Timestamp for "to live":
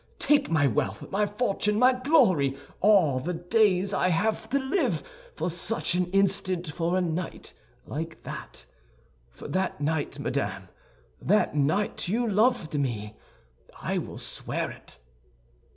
4.49-5.03